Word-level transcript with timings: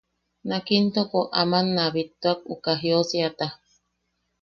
Nak 0.47 0.65
intoko 0.77 1.19
aman 1.41 1.65
ne 1.73 1.81
a 1.87 1.93
bittuak 1.95 2.39
uka 2.53 2.71
jiosiata. 2.81 3.47